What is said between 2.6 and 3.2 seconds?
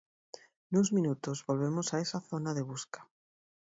busca.